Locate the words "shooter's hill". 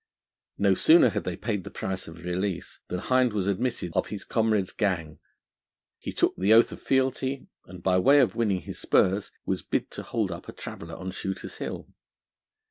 11.11-11.87